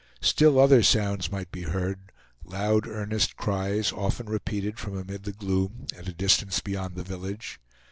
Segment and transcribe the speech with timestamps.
[0.23, 2.11] Still other sounds might be heard;
[2.43, 7.59] loud earnest cries often repeated from amid the gloom, at a distance beyond the village.